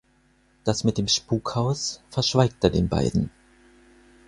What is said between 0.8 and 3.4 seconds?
mit dem Spukhaus verschweigt er den beiden.